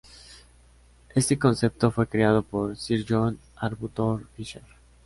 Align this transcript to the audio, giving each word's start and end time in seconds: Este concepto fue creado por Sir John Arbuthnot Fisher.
Este 1.13 1.37
concepto 1.37 1.91
fue 1.91 2.07
creado 2.07 2.41
por 2.41 2.75
Sir 2.75 3.05
John 3.07 3.37
Arbuthnot 3.57 4.23
Fisher. 4.35 4.63